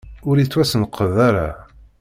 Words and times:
Ur 0.29 0.35
yettwasenqed 0.37 1.15
ara. 1.27 1.49